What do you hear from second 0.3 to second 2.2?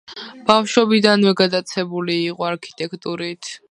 ბავშვობიდანვე გატაცებული